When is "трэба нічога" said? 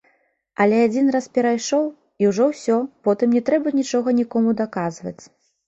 3.53-4.17